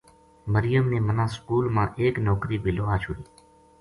مریم 0.53 0.85
نے 0.93 0.99
مَنا 1.07 1.25
سکول 1.35 1.65
ما 1.75 1.83
ایک 2.01 2.13
نوکری 2.27 2.57
بے 2.63 2.71
لوا 2.77 2.95
چھُڑی 3.01 3.23